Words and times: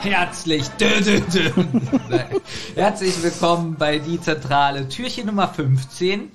Herzlich, 0.00 0.66
dö, 0.80 0.88
dö, 1.02 1.20
dö. 1.20 1.50
Herzlich 2.74 3.22
willkommen 3.22 3.76
bei 3.78 3.98
die 3.98 4.18
Zentrale, 4.18 4.88
Türchen 4.88 5.26
Nummer 5.26 5.46
15. 5.48 6.32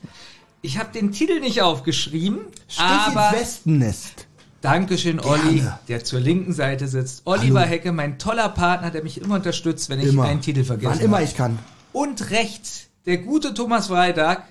Ich 0.61 0.77
habe 0.77 0.91
den 0.91 1.11
Titel 1.11 1.39
nicht 1.39 1.63
aufgeschrieben, 1.63 2.41
aber 2.77 3.31
Westennest. 3.31 4.27
Dankeschön, 4.61 5.19
Olli, 5.19 5.61
Gerne. 5.61 5.79
der 5.87 6.03
zur 6.03 6.19
linken 6.19 6.53
Seite 6.53 6.87
sitzt. 6.87 7.23
Oliver 7.25 7.61
Hecke, 7.61 7.91
mein 7.91 8.19
toller 8.19 8.49
Partner, 8.49 8.91
der 8.91 9.01
mich 9.01 9.19
immer 9.19 9.35
unterstützt, 9.35 9.89
wenn 9.89 9.99
ich 9.99 10.09
Immer. 10.09 10.25
einen 10.25 10.41
Titel 10.41 10.63
vergesse. 10.63 10.91
Wann 10.93 10.99
immer 10.99 11.23
ich 11.23 11.35
kann. 11.35 11.57
Und 11.91 12.29
rechts, 12.29 12.85
der 13.07 13.17
gute 13.17 13.55
Thomas 13.55 13.87
Freitag, 13.87 14.43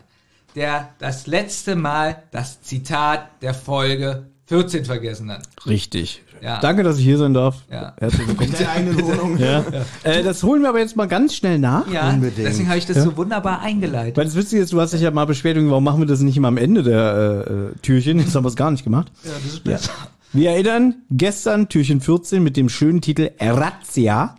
der 0.57 0.93
das 0.99 1.29
letzte 1.29 1.77
Mal 1.77 2.25
das 2.33 2.63
Zitat 2.63 3.43
der 3.43 3.55
Folge 3.55 4.27
14 4.47 4.85
vergessen 4.85 5.31
hat. 5.31 5.43
Richtig. 5.67 6.23
Ja. 6.43 6.61
Danke, 6.61 6.83
dass 6.83 6.99
ich 6.99 7.05
hier 7.05 7.17
sein 7.17 7.33
darf. 7.33 7.63
Ja. 7.71 7.95
Herzlich 7.99 8.29
willkommen. 8.29 8.51
In 8.51 8.59
deiner 8.59 8.71
eigenen 8.71 9.03
Wohnung. 9.03 9.39
ja. 9.39 9.65
Äh, 10.03 10.23
das 10.23 10.43
holen 10.43 10.61
wir 10.61 10.69
aber 10.69 10.81
jetzt 10.81 10.97
mal 10.97 11.09
ganz 11.09 11.35
schnell 11.35 11.59
nach. 11.59 11.91
Ja, 11.91 12.11
Unbedingt. 12.11 12.47
deswegen 12.47 12.69
habe 12.69 12.77
ich 12.79 12.85
das 12.87 13.03
so 13.03 13.17
wunderbar 13.17 13.61
eingeleitet. 13.61 14.17
Weil 14.19 14.27
das 14.27 14.35
Witzige 14.35 14.61
ist, 14.63 14.73
du 14.73 14.81
hast 14.81 14.93
dich 14.93 15.01
ja 15.01 15.11
mal 15.11 15.25
beschwert, 15.25 15.57
warum 15.59 15.83
machen 15.85 16.01
wir 16.01 16.07
das 16.07 16.21
nicht 16.21 16.37
immer 16.37 16.49
am 16.49 16.59
Ende 16.59 16.83
der 16.83 17.73
äh, 17.75 17.79
Türchen? 17.81 18.19
Jetzt 18.19 18.35
haben 18.35 18.45
wir 18.45 18.49
es 18.51 18.57
gar 18.57 18.71
nicht 18.71 18.85
gemacht. 18.85 19.11
Ja, 19.25 19.31
das 19.43 19.55
ist 19.55 19.65
besser. 19.65 19.93
Wir 20.35 20.51
erinnern, 20.51 20.97
gestern 21.11 21.69
Türchen 21.71 22.03
14 22.03 22.43
mit 22.43 22.57
dem 22.59 22.69
schönen 22.69 23.01
Titel 23.01 23.31
Razzia. 23.41 24.35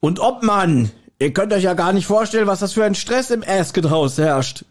Und 0.00 0.18
ob 0.18 0.42
man, 0.42 0.90
ihr 1.20 1.32
könnt 1.32 1.52
euch 1.52 1.62
ja 1.62 1.74
gar 1.74 1.92
nicht 1.92 2.06
vorstellen, 2.06 2.46
was 2.46 2.58
das 2.60 2.72
für 2.72 2.84
ein 2.84 2.94
Stress 2.94 3.30
im 3.30 3.44
Asket-Haus 3.46 4.18
herrscht. 4.18 4.64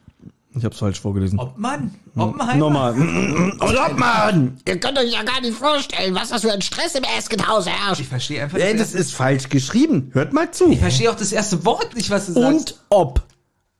Ich 0.56 0.64
hab's 0.64 0.78
falsch 0.78 1.00
vorgelesen. 1.00 1.40
Ob 1.40 1.58
man, 1.58 1.94
Oppenheimer. 2.16 2.58
Nochmal. 2.58 2.94
Und 3.60 3.62
ob 3.62 3.98
man, 3.98 4.58
ihr 4.68 4.80
könnt 4.80 5.00
euch 5.00 5.12
ja 5.12 5.24
gar 5.24 5.42
nicht 5.42 5.58
vorstellen, 5.58 6.14
was 6.14 6.30
das 6.30 6.42
für 6.42 6.52
ein 6.52 6.62
Stress 6.62 6.94
im 6.94 7.04
Asket-Haus 7.04 7.66
herrscht. 7.66 8.02
Ich 8.02 8.08
verstehe 8.08 8.44
einfach 8.44 8.60
Ey, 8.60 8.74
nicht. 8.74 8.80
das 8.80 8.94
ist 8.94 9.14
falsch 9.14 9.50
geschrieben. 9.50 10.12
Hört 10.14 10.32
mal 10.32 10.52
zu. 10.52 10.72
Ich 10.72 10.80
verstehe 10.80 11.10
auch 11.10 11.16
das 11.16 11.32
erste 11.32 11.66
Wort 11.66 11.96
nicht, 11.96 12.12
was 12.12 12.28
du 12.28 12.34
sagst. 12.34 12.46
Und 12.46 12.76
ob, 12.90 13.24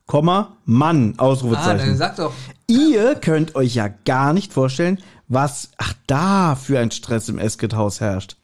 Komma, 0.06 0.56
Mann, 0.64 1.14
ah, 1.16 1.22
Ausrufezeichen. 1.22 1.86
dann 1.86 1.96
sag 1.96 2.16
doch. 2.16 2.32
Ihr 2.66 3.14
könnt 3.14 3.54
euch 3.54 3.74
ja 3.74 3.88
gar 3.88 4.32
nicht 4.32 4.52
vorstellen, 4.52 4.98
was, 5.28 5.70
ach 5.78 5.94
da, 6.06 6.56
für 6.56 6.78
ein 6.80 6.90
Stress 6.90 7.28
im 7.28 7.38
Esket-Haus 7.38 8.00
herrscht. 8.00 8.36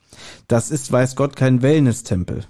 Das 0.47 0.71
ist, 0.71 0.91
weiß 0.93 1.17
Gott, 1.17 1.35
kein 1.35 1.63
Wellness-Tempel. 1.63 2.45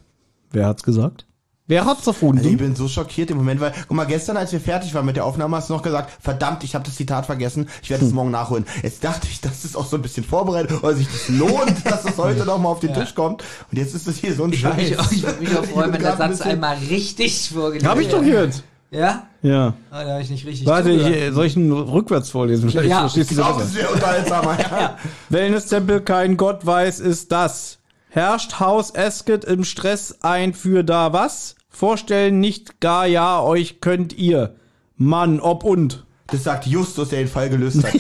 Wer 0.51 0.67
hat's 0.67 0.83
gesagt? 0.83 1.27
Wer 1.71 1.85
hat's 1.85 2.05
erfunden? 2.07 2.39
Also 2.39 2.51
ich 2.51 2.57
bin 2.57 2.75
so 2.75 2.89
schockiert 2.89 3.31
im 3.31 3.37
Moment, 3.37 3.61
weil, 3.61 3.73
guck 3.87 3.97
mal, 3.97 4.05
gestern, 4.05 4.37
als 4.37 4.51
wir 4.51 4.61
fertig 4.61 4.93
waren 4.93 5.07
mit 5.07 5.15
der 5.15 5.25
Aufnahme, 5.25 5.57
hast 5.57 5.71
du 5.71 5.75
noch 5.75 5.83
gesagt, 5.83 6.11
verdammt, 6.21 6.65
ich 6.65 6.75
habe 6.75 6.85
das 6.85 6.97
Zitat 6.97 7.27
vergessen, 7.27 7.69
ich 7.83 7.91
werde 7.91 8.05
es 8.05 8.13
morgen 8.13 8.33
nachholen. 8.33 8.67
Jetzt 8.83 9.05
dachte 9.05 9.29
ich, 9.31 9.41
das 9.41 9.65
ist 9.65 9.77
auch 9.77 9.87
so 9.87 9.95
ein 9.97 10.03
bisschen 10.03 10.25
vorbereitet, 10.25 10.83
oder 10.83 10.95
sich 10.95 11.07
das 11.07 11.29
lohnt, 11.29 11.75
dass 11.85 12.03
das 12.03 12.19
heute 12.19 12.45
noch 12.45 12.59
mal 12.59 12.71
auf 12.71 12.81
den 12.81 12.93
Tisch 12.93 13.15
kommt. 13.15 13.45
Und 13.71 13.79
jetzt 13.79 13.95
ist 13.95 14.09
das 14.09 14.17
hier 14.17 14.35
so 14.35 14.45
ein 14.45 14.53
Ich 14.53 14.65
würde 14.65 14.81
Scheiß. 14.81 14.91
mich, 14.91 14.99
auch- 14.99 15.13
ich 15.13 15.23
würd 15.23 15.41
mich 15.41 15.57
auch 15.57 15.65
freuen, 15.65 15.93
wenn 15.93 16.01
der 16.03 16.13
ein 16.13 16.19
Satz 16.19 16.29
bisschen- 16.31 16.51
einmal 16.51 16.77
richtig 16.91 17.51
vorgelesen 17.51 17.89
Hab 17.89 18.01
ich 18.01 18.09
doch 18.09 18.23
jetzt. 18.23 18.65
Ja? 18.91 19.29
Ja. 19.43 19.75
Ah, 19.93 20.03
da 20.03 20.11
habe 20.15 20.23
ich 20.23 20.31
nicht 20.31 20.45
richtig 20.45 20.67
Warte, 20.67 20.91
ich, 20.91 21.33
soll 21.33 21.47
ich 21.47 21.57
ihn 21.57 21.71
rückwärts 21.71 22.31
vorlesen? 22.31 22.69
Vielleicht 22.69 22.91
Ja. 22.91 23.01
verstehst 23.03 23.31
du 23.31 23.35
Ich 23.37 23.41
das 23.41 23.59
das 23.59 23.75
wäre 23.77 23.89
unterhaltsamer. 23.91 24.59
Ja. 24.59 24.97
Wellness-Tempel, 25.29 26.01
kein 26.01 26.37
Gott 26.37 26.67
weiß, 26.67 26.99
ist 26.99 27.31
das. 27.31 27.79
Herrscht 28.09 28.59
Haus 28.59 28.91
Esket 28.91 29.45
im 29.45 29.63
Stress 29.63 30.17
ein 30.23 30.53
für 30.53 30.83
da 30.83 31.13
was? 31.13 31.55
Vorstellen 31.81 32.41
nicht 32.41 32.81
gar 32.81 33.07
ja, 33.07 33.41
euch 33.41 33.81
könnt 33.81 34.13
ihr. 34.13 34.55
Mann, 34.99 35.41
ob 35.41 35.65
und. 35.65 36.05
Das 36.27 36.45
sagt 36.45 36.67
Justus, 36.67 37.09
der 37.09 37.21
den 37.21 37.29
Fall 37.29 37.49
gelöst 37.49 37.83
hat. 37.83 37.95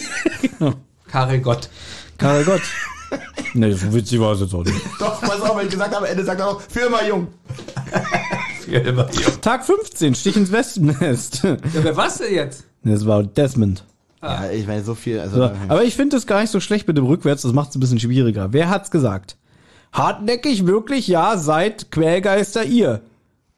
Karel 1.11 1.41
Gott. 1.41 1.71
Karl 2.19 2.45
Gott. 2.45 2.61
nee, 3.55 3.73
so 3.73 3.91
witzig 3.95 4.21
war 4.21 4.33
es 4.33 4.41
jetzt 4.41 4.53
auch 4.53 4.67
nicht. 4.67 4.77
Doch, 5.01 5.19
pass 5.23 5.41
auf, 5.41 5.57
wenn 5.57 5.65
ich 5.65 5.73
gesagt 5.73 5.95
habe, 5.95 6.05
am 6.05 6.13
Ende 6.13 6.27
sagt 6.27 6.41
er 6.41 6.49
auch, 6.49 6.61
für 6.61 6.81
immer 6.89 7.09
jung. 7.09 7.29
Tag 9.41 9.65
15, 9.65 10.15
Stich 10.15 10.37
ins 10.37 10.53
Westennest. 10.53 11.43
Ja, 11.43 11.57
wer 11.73 11.97
war's 11.97 12.19
denn 12.19 12.35
jetzt? 12.35 12.65
Das 12.85 13.07
war 13.07 13.23
Desmond. 13.23 13.87
Ja, 14.23 14.51
ich 14.51 14.67
meine, 14.67 14.85
so 14.85 14.95
viel, 14.95 15.21
also. 15.21 15.37
So, 15.37 15.53
aber 15.69 15.85
ich 15.85 15.97
finde 15.97 16.19
es 16.19 16.27
gar 16.27 16.43
nicht 16.43 16.51
so 16.51 16.61
schlecht 16.61 16.87
mit 16.87 16.99
dem 16.99 17.07
Rückwärts, 17.07 17.41
das 17.41 17.55
macht 17.55 17.71
es 17.71 17.77
ein 17.77 17.81
bisschen 17.81 17.99
schwieriger. 17.99 18.53
Wer 18.53 18.69
hat's 18.69 18.91
gesagt? 18.91 19.39
Hartnäckig 19.91 20.67
wirklich, 20.67 21.09
ja, 21.09 21.39
seid 21.39 21.91
Quälgeister 21.91 22.63
ihr. 22.67 23.01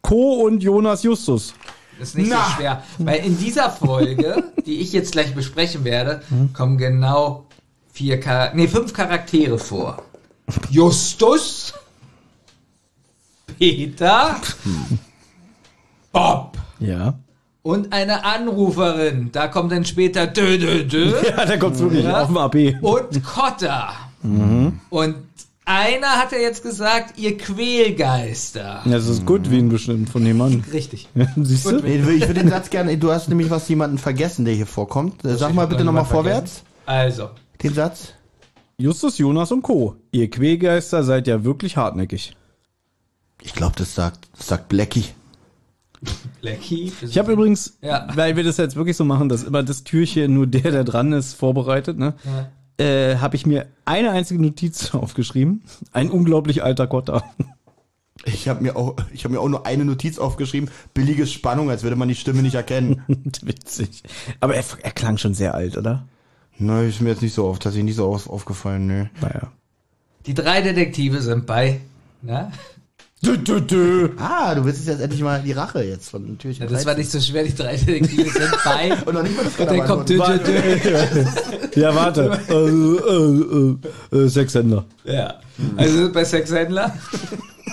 Co 0.02 0.42
und 0.44 0.62
Jonas 0.62 1.02
Justus. 1.02 1.54
Das 1.98 2.08
ist 2.10 2.18
nicht 2.18 2.30
Na. 2.30 2.44
so 2.44 2.50
schwer. 2.56 2.82
Weil 2.98 3.24
in 3.24 3.38
dieser 3.38 3.70
Folge, 3.70 4.44
die 4.66 4.80
ich 4.80 4.92
jetzt 4.92 5.12
gleich 5.12 5.34
besprechen 5.34 5.84
werde, 5.84 6.22
kommen 6.54 6.76
genau 6.78 7.46
vier 7.92 8.20
Char 8.22 8.50
nee, 8.54 8.66
fünf 8.68 8.92
Charaktere 8.92 9.58
vor. 9.58 10.02
Justus, 10.70 11.72
Peter, 13.58 14.36
Bob 16.12 16.56
Ja. 16.80 17.14
und 17.62 17.92
eine 17.92 18.24
Anruferin. 18.24 19.30
Da 19.32 19.48
kommt 19.48 19.70
dann 19.72 19.84
später 19.84 20.26
Dö, 20.26 20.58
Dö, 20.58 20.84
Dö 20.84 21.12
Ja, 21.28 21.44
da 21.44 21.56
kommt's 21.56 21.78
wirklich 21.78 22.04
Ja. 22.04 22.22
auf 22.22 22.26
dem 22.28 22.36
AB. 22.38 22.76
und 22.80 23.22
Cotta. 23.24 23.92
Und 24.90 25.16
einer 25.64 26.08
hat 26.08 26.32
ja 26.32 26.38
jetzt 26.38 26.62
gesagt, 26.62 27.18
ihr 27.18 27.36
Quälgeister. 27.38 28.82
Das 28.84 29.06
ist 29.06 29.24
gut, 29.26 29.50
wie 29.50 29.58
ein 29.58 29.68
bestimmt 29.68 30.10
von 30.10 30.24
dem 30.24 30.38
Mann. 30.38 30.64
Richtig. 30.72 31.08
Siehst 31.36 31.66
du? 31.70 31.78
Ich 31.84 32.04
würde 32.04 32.34
den 32.34 32.48
Satz 32.48 32.70
gerne, 32.70 32.96
du 32.98 33.10
hast 33.12 33.28
nämlich 33.28 33.50
was 33.50 33.68
jemanden 33.68 33.98
vergessen, 33.98 34.44
der 34.44 34.54
hier 34.54 34.66
vorkommt. 34.66 35.24
Äh, 35.24 35.36
Sag 35.36 35.54
mal 35.54 35.66
bitte 35.66 35.84
nochmal 35.84 36.04
vorwärts, 36.04 36.62
Also, 36.86 37.30
den 37.62 37.74
Satz. 37.74 38.14
Justus, 38.78 39.18
Jonas 39.18 39.52
und 39.52 39.62
Co. 39.62 39.96
Ihr 40.10 40.28
Quälgeister 40.30 41.04
seid 41.04 41.28
ja 41.28 41.44
wirklich 41.44 41.76
hartnäckig. 41.76 42.34
Ich 43.40 43.54
glaube, 43.54 43.74
das 43.76 43.94
sagt, 43.94 44.28
das 44.36 44.48
sagt 44.48 44.68
Blackie. 44.68 45.04
Blackie. 46.40 46.92
Ich 47.02 47.16
habe 47.18 47.32
übrigens, 47.32 47.78
Ja. 47.80 48.08
weil 48.14 48.34
wir 48.36 48.42
das 48.42 48.56
jetzt 48.56 48.74
wirklich 48.74 48.96
so 48.96 49.04
machen, 49.04 49.28
dass 49.28 49.44
immer 49.44 49.62
das 49.62 49.84
Türchen 49.84 50.34
nur 50.34 50.48
der, 50.48 50.72
der 50.72 50.82
dran 50.84 51.12
ist, 51.12 51.34
vorbereitet, 51.34 51.98
ne? 51.98 52.14
Äh, 52.78 53.16
habe 53.16 53.36
ich 53.36 53.46
mir 53.46 53.66
eine 53.84 54.10
einzige 54.10 54.40
Notiz 54.40 54.90
aufgeschrieben. 54.94 55.62
Ein 55.92 56.10
unglaublich 56.10 56.62
alter 56.62 56.86
Kotter. 56.86 57.24
Ich 58.24 58.48
habe 58.48 58.62
mir 58.62 58.76
auch, 58.76 58.96
ich 59.12 59.24
habe 59.24 59.34
mir 59.34 59.40
auch 59.40 59.48
nur 59.48 59.66
eine 59.66 59.84
Notiz 59.84 60.18
aufgeschrieben. 60.18 60.70
Billige 60.94 61.26
Spannung, 61.26 61.70
als 61.70 61.82
würde 61.82 61.96
man 61.96 62.08
die 62.08 62.14
Stimme 62.14 62.42
nicht 62.42 62.54
erkennen. 62.54 63.02
Witzig. 63.42 64.02
Aber 64.40 64.54
er, 64.54 64.64
er 64.82 64.92
klang 64.92 65.18
schon 65.18 65.34
sehr 65.34 65.54
alt, 65.54 65.76
oder? 65.76 66.06
Nein, 66.58 66.88
ist 66.88 67.00
mir 67.00 67.10
jetzt 67.10 67.22
nicht 67.22 67.34
so 67.34 67.46
oft, 67.46 67.62
tatsächlich 67.62 67.86
nicht 67.86 67.96
so 67.96 68.06
auf, 68.06 68.28
aufgefallen, 68.30 68.86
ne. 68.86 69.10
Naja. 69.20 69.50
Die 70.26 70.34
drei 70.34 70.62
Detektive 70.62 71.20
sind 71.20 71.46
bei. 71.46 71.80
Na? 72.20 72.52
Dö, 73.24 73.36
dö, 73.36 73.60
dö. 73.60 74.08
Ah, 74.18 74.52
du 74.54 74.64
willst 74.64 74.84
jetzt 74.86 75.00
endlich 75.00 75.22
mal 75.22 75.40
die 75.42 75.52
Rache 75.52 75.84
jetzt 75.84 76.10
von 76.10 76.28
natürlich. 76.32 76.58
Ja, 76.58 76.66
das 76.66 76.84
war 76.84 76.96
nicht 76.96 77.08
so 77.08 77.20
schwer, 77.20 77.44
die 77.44 77.54
drei 77.54 77.76
Detektive 77.76 78.28
sind 78.28 78.50
bei. 78.64 78.92
Und 79.06 79.14
noch 79.14 79.22
nicht 79.22 79.36
mal 79.36 79.44
das 79.44 79.58
Und 79.58 79.78
dann 79.78 79.86
kommt 79.86 80.08
dö, 80.08 80.18
dö, 80.18 80.38
dö. 80.78 81.80
Ja, 81.80 81.94
warte. 81.94 82.36
äh, 82.48 82.54
äh, 82.54 84.18
äh, 84.18 84.24
äh, 84.24 84.28
Sechshänder. 84.28 84.84
Ja. 85.04 85.34
Also 85.76 86.10
bei 86.12 86.24
Sexhändler. 86.24 86.92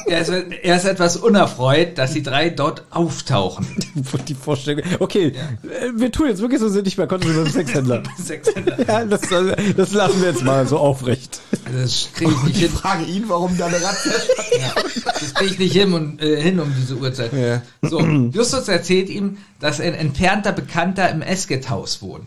Er 0.05 0.21
ist, 0.21 0.29
er 0.29 0.75
ist 0.75 0.85
etwas 0.85 1.17
unerfreut, 1.17 1.97
dass 1.97 2.13
die 2.13 2.23
drei 2.23 2.49
dort 2.49 2.83
auftauchen. 2.91 3.65
Die 4.27 4.35
Vorstellung. 4.35 4.83
Okay, 4.99 5.27
äh, 5.63 5.91
wir 5.95 6.11
tun 6.11 6.27
jetzt 6.27 6.41
wirklich 6.41 6.59
so, 6.59 6.69
sind 6.69 6.85
nicht 6.85 6.97
mehr 6.97 7.07
konnten 7.07 7.27
wir 7.27 7.43
beim 7.43 7.51
Sexhändler. 7.51 8.03
Sexhändler. 8.23 8.77
Ja, 8.87 9.05
das, 9.05 9.21
das 9.21 9.91
lassen 9.93 10.21
wir 10.21 10.29
jetzt 10.29 10.43
mal 10.43 10.67
so 10.67 10.77
aufrecht. 10.77 11.41
Das 11.75 12.09
kriege 12.13 12.31
ich 12.31 12.43
nicht 12.43 12.55
Ich 12.57 12.61
hin. 12.63 12.71
frage 12.71 13.03
ihn, 13.05 13.23
warum 13.27 13.57
da 13.57 13.65
eine 13.67 13.81
Razzia 13.81 14.13
stattfindet. 14.13 14.49
Ja, 14.59 14.73
das 15.19 15.33
kriege 15.35 15.51
ich 15.53 15.59
nicht 15.59 15.73
hin, 15.73 15.93
und, 15.93 16.21
äh, 16.21 16.41
hin 16.41 16.59
um 16.59 16.73
diese 16.79 16.95
Uhrzeit. 16.97 17.31
Ja. 17.33 17.61
So, 17.87 17.99
Justus 18.01 18.67
erzählt 18.67 19.09
ihm, 19.09 19.37
dass 19.59 19.79
ein 19.79 19.93
entfernter 19.93 20.51
Bekannter 20.51 21.09
im 21.09 21.21
Esket-Haus 21.21 22.01
wohnt. 22.01 22.25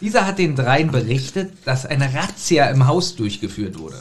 Dieser 0.00 0.26
hat 0.26 0.38
den 0.38 0.56
dreien 0.56 0.90
berichtet, 0.90 1.52
dass 1.64 1.86
eine 1.86 2.12
Razzia 2.14 2.66
im 2.70 2.86
Haus 2.86 3.16
durchgeführt 3.16 3.78
wurde. 3.78 3.96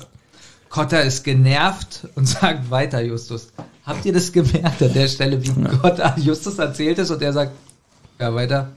Cotta 0.75 0.99
ist 0.99 1.23
genervt 1.23 2.07
und 2.15 2.27
sagt 2.27 2.69
weiter, 2.69 3.01
Justus. 3.01 3.47
Habt 3.85 4.03
ihr 4.05 4.11
das 4.11 4.33
gemerkt 4.33 4.81
an 4.83 4.91
der 4.93 5.07
Stelle, 5.07 5.41
wie 5.41 5.49
Cotta 5.77 6.15
Justus 6.17 6.59
erzählt 6.59 6.99
ist 6.99 7.11
und 7.11 7.21
er 7.21 7.31
sagt, 7.31 7.53
ja, 8.19 8.33
weiter. 8.35 8.73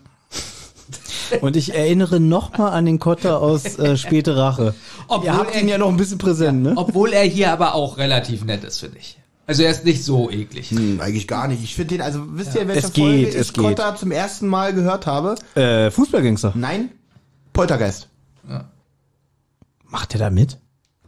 Und 1.42 1.56
ich 1.56 1.74
erinnere 1.74 2.20
nochmal 2.20 2.72
an 2.72 2.86
den 2.86 2.98
Kotter 2.98 3.42
aus 3.42 3.78
äh, 3.78 3.96
Späte 3.98 4.34
Rache. 4.36 4.74
Obwohl 5.08 5.26
Ihr 5.26 5.36
habt 5.36 5.54
er- 5.54 5.60
ihn 5.60 5.68
ja 5.68 5.76
noch 5.76 5.88
ein 5.88 5.96
bisschen 5.98 6.16
präsent, 6.18 6.62
ne? 6.62 6.72
Obwohl 6.76 7.12
er 7.12 7.24
hier 7.24 7.52
aber 7.52 7.74
auch 7.74 7.98
relativ 7.98 8.44
nett 8.44 8.64
ist, 8.64 8.78
finde 8.78 8.96
ich. 8.98 9.18
Also 9.46 9.62
er 9.64 9.70
ist 9.70 9.84
nicht 9.84 10.02
so 10.04 10.30
eklig. 10.30 10.70
Hm, 10.70 11.00
eigentlich 11.00 11.26
gar 11.28 11.46
nicht. 11.48 11.62
Ich 11.62 11.74
finde 11.74 11.96
den, 11.96 12.00
also 12.02 12.20
wisst 12.30 12.54
ihr, 12.54 12.62
in 12.62 12.68
welcher 12.68 12.86
Es 12.86 12.92
geht, 12.94 13.04
Folge 13.04 13.28
es 13.38 13.48
ich 13.48 13.52
geht. 13.52 13.62
Kotta 13.64 13.94
zum 13.96 14.10
ersten 14.12 14.46
Mal 14.46 14.72
gehört 14.72 15.06
habe? 15.06 15.34
Äh, 15.54 15.90
Fußballgangster. 15.90 16.52
Nein, 16.54 16.90
Poltergeist. 17.52 18.08
Macht 19.88 20.14
er 20.14 20.20
da 20.20 20.30
mit? 20.30 20.56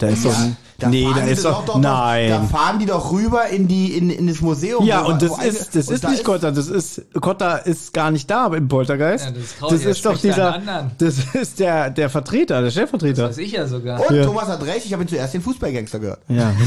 Da 0.01 0.09
ist 0.09 0.25
doch 0.25 0.37
ein, 0.37 0.57
Da 0.79 0.89
nee, 0.89 1.05
fahren 1.05 1.15
da 1.17 1.25
die 1.27 1.31
ist 1.33 1.45
doch, 1.45 1.65
Da 1.67 1.79
nein. 1.79 2.49
fahren 2.49 2.79
die 2.79 2.87
doch 2.87 3.13
rüber 3.13 3.47
in 3.49 3.69
die 3.69 3.93
in, 3.97 4.09
in 4.09 4.27
das 4.27 4.41
Museum. 4.41 4.85
Ja, 4.87 5.03
und 5.03 5.21
das 5.21 5.39
ist, 5.45 5.77
das 5.77 5.89
ist 5.89 6.03
da 6.03 6.11
nicht 6.11 6.25
Kotta, 6.25 6.51
das 6.51 6.69
ist, 6.69 7.03
Kotta 7.21 7.57
ist 7.57 7.93
gar 7.93 8.11
nicht 8.11 8.31
da 8.31 8.47
im 8.55 8.67
Poltergeist. 8.67 9.27
Ja, 9.27 9.31
das 9.33 9.43
ist 9.45 9.59
traurig, 9.59 9.85
er 9.85 9.91
ist 9.91 10.07
doch 10.07 10.19
dieser, 10.19 10.63
das 10.97 11.19
ist 11.35 11.61
der, 11.61 11.91
der 11.91 12.09
Vertreter, 12.09 12.63
der 12.63 12.71
Stellvertreter. 12.71 13.29
Weiß 13.29 13.37
ich 13.39 13.53
ja 13.53 13.67
sogar. 13.67 14.01
Und 14.09 14.17
Ja. 14.17 14.25
Thomas 14.25 14.49
hat 14.49 14.65
recht, 14.65 14.87
ich 14.87 14.93
habe 14.95 15.03
ihn 15.05 15.09
zuerst 15.09 15.35
den 15.35 15.43
Fußballgangster 15.43 15.99
gehört. 15.99 16.21
Ja. 16.29 16.51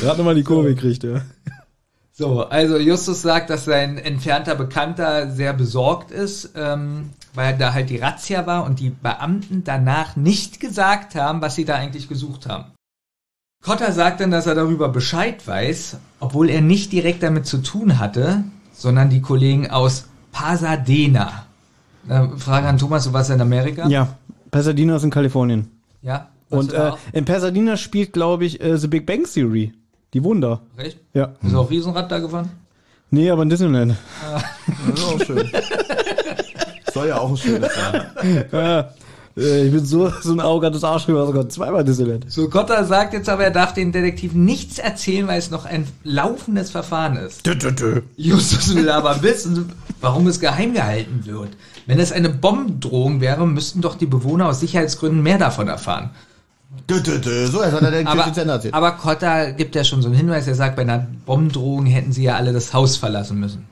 Gerade 0.00 0.18
nochmal 0.18 0.34
die 0.34 0.42
Kurve 0.42 0.74
gekriegt, 0.74 1.04
ja. 1.04 1.20
So, 2.14 2.42
also 2.42 2.76
Justus 2.76 3.22
sagt, 3.22 3.50
dass 3.50 3.64
sein 3.64 3.98
entfernter 3.98 4.54
Bekannter 4.54 5.30
sehr 5.30 5.52
besorgt 5.54 6.10
ist, 6.10 6.50
ähm, 6.56 7.10
weil 7.34 7.56
da 7.56 7.72
halt 7.72 7.90
die 7.90 7.96
Razzia 7.96 8.46
war 8.46 8.64
und 8.64 8.80
die 8.80 8.90
Beamten 8.90 9.64
danach 9.64 10.16
nicht 10.16 10.60
gesagt 10.60 11.14
haben, 11.14 11.40
was 11.40 11.54
sie 11.54 11.64
da 11.64 11.76
eigentlich 11.76 12.08
gesucht 12.08 12.48
haben. 12.48 12.72
Cotter 13.62 13.92
sagt 13.92 14.20
dann, 14.20 14.30
dass 14.30 14.46
er 14.46 14.54
darüber 14.54 14.88
Bescheid 14.88 15.46
weiß, 15.46 15.98
obwohl 16.20 16.50
er 16.50 16.60
nicht 16.60 16.92
direkt 16.92 17.22
damit 17.22 17.46
zu 17.46 17.58
tun 17.58 17.98
hatte, 17.98 18.42
sondern 18.72 19.08
die 19.08 19.20
Kollegen 19.20 19.70
aus 19.70 20.06
Pasadena. 20.32 21.46
Äh, 22.08 22.26
Frage 22.36 22.66
an 22.66 22.78
Thomas, 22.78 23.04
du 23.04 23.12
warst 23.12 23.30
in 23.30 23.40
Amerika? 23.40 23.86
Ja, 23.86 24.16
Pasadena 24.50 24.96
ist 24.96 25.04
in 25.04 25.10
Kalifornien. 25.10 25.70
Ja. 26.02 26.28
Und 26.50 26.72
äh, 26.72 26.92
in 27.12 27.24
Pasadena 27.24 27.76
spielt, 27.76 28.12
glaube 28.12 28.44
ich, 28.44 28.60
äh, 28.60 28.76
The 28.76 28.88
Big 28.88 29.06
Bang 29.06 29.24
Theory. 29.24 29.72
Die 30.12 30.22
Wunder. 30.24 30.60
Echt? 30.76 30.98
Ja. 31.14 31.26
Bist 31.40 31.54
du 31.54 31.60
auch 31.60 31.70
Riesenrad 31.70 32.10
da 32.10 32.18
gefahren? 32.18 32.50
Nee, 33.10 33.30
aber 33.30 33.42
in 33.42 33.50
Disneyland. 33.50 33.96
Das 34.86 34.98
ist 34.98 35.04
auch 35.04 35.20
schön. 35.24 35.50
Soll 36.92 37.08
ja 37.08 37.18
auch 37.18 37.30
ein 37.30 37.36
schönes 37.36 37.70
sein. 37.74 38.44
Ja, 39.36 39.42
äh, 39.44 39.66
ich 39.66 39.72
bin 39.72 39.84
so, 39.84 40.12
so 40.20 40.32
ein 40.32 40.40
arrogantes 40.40 40.84
Arschloch, 40.84 41.14
war 41.14 41.26
sogar 41.26 41.48
zweimal 41.48 41.84
Disneyland. 41.84 42.30
So, 42.30 42.48
Cotter 42.48 42.84
sagt 42.84 43.14
jetzt 43.14 43.28
aber, 43.28 43.44
er 43.44 43.50
darf 43.50 43.72
den 43.72 43.92
Detektiven 43.92 44.44
nichts 44.44 44.78
erzählen, 44.78 45.26
weil 45.26 45.38
es 45.38 45.50
noch 45.50 45.64
ein 45.64 45.86
laufendes 46.04 46.70
Verfahren 46.70 47.16
ist. 47.16 47.46
Dö, 47.46 47.54
dö, 47.54 47.72
dö. 47.72 48.02
Justus 48.16 48.74
will 48.74 48.90
aber 48.90 49.22
wissen, 49.22 49.72
warum 50.00 50.26
es 50.26 50.40
geheim 50.40 50.74
gehalten 50.74 51.22
wird. 51.24 51.50
Wenn 51.86 51.98
es 51.98 52.12
eine 52.12 52.28
Bombendrohung 52.28 53.20
wäre, 53.20 53.46
müssten 53.46 53.80
doch 53.80 53.94
die 53.96 54.06
Bewohner 54.06 54.48
aus 54.48 54.60
Sicherheitsgründen 54.60 55.22
mehr 55.22 55.38
davon 55.38 55.68
erfahren. 55.68 56.10
Dö, 56.88 57.00
dö, 57.00 57.18
dö. 57.18 57.46
So, 57.46 57.62
jetzt 57.62 57.72
hat 57.72 57.82
er 57.82 57.90
den 57.90 58.06
Aber, 58.06 58.22
erzählt. 58.24 58.74
aber 58.74 58.92
Cotter 58.92 59.52
gibt 59.52 59.74
ja 59.74 59.84
schon 59.84 60.02
so 60.02 60.08
einen 60.08 60.16
Hinweis, 60.16 60.46
er 60.46 60.54
sagt, 60.54 60.76
bei 60.76 60.82
einer 60.82 61.06
Bombendrohung 61.26 61.86
hätten 61.86 62.12
sie 62.12 62.24
ja 62.24 62.36
alle 62.36 62.52
das 62.52 62.72
Haus 62.72 62.96
verlassen 62.96 63.38
müssen. 63.40 63.66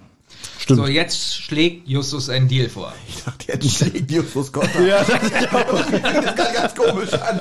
Stimmt. 0.61 0.79
So, 0.81 0.87
jetzt 0.87 1.35
schlägt 1.43 1.89
Justus 1.89 2.29
einen 2.29 2.47
Deal 2.47 2.69
vor. 2.69 2.93
Ich 3.09 3.25
dachte, 3.25 3.53
jetzt 3.53 3.77
schlägt 3.77 4.11
Justus 4.11 4.53
Gott 4.53 4.69
an. 4.77 4.87
Ja, 4.87 5.03
Das 5.05 6.37
kann 6.37 6.55
ganz 6.55 6.75
komisch 6.75 7.13
an. 7.15 7.41